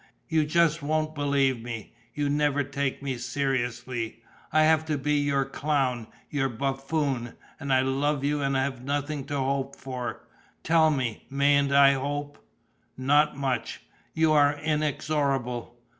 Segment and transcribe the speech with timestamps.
[0.27, 1.93] "You just won't believe me.
[2.15, 4.23] You never take me seriously.
[4.51, 7.33] I have to be your clown, your buffoon.
[7.59, 10.25] And I love you and have nothing to hope for.
[10.63, 12.43] Tell me, mayn't I hope?"
[12.97, 13.81] "Not much."
[14.15, 15.77] "You are inexorable